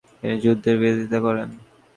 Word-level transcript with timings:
তিনি 0.19 0.35
যুদ্ধের 0.43 0.75
বিরোধিতা 0.81 1.19
করেন। 1.25 1.49